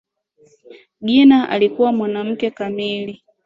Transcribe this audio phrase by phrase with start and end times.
[1.01, 3.23] Gina alikuwa mwanamke kamili